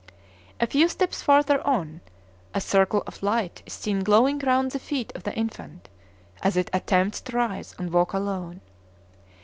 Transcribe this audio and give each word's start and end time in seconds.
A 0.59 0.65
few 0.65 0.87
steps 0.89 1.21
farther 1.21 1.61
on, 1.61 2.01
a 2.55 2.59
circle 2.59 3.03
of 3.05 3.21
light 3.21 3.61
is 3.67 3.73
seen 3.73 3.99
glowing 3.99 4.39
round 4.39 4.71
the 4.71 4.79
feet 4.79 5.11
of 5.13 5.21
the 5.21 5.35
infant, 5.35 5.89
as 6.41 6.57
it 6.57 6.71
attempts 6.73 7.21
to 7.21 7.37
rise 7.37 7.75
and 7.77 7.93
walk 7.93 8.13
alone. 8.13 8.61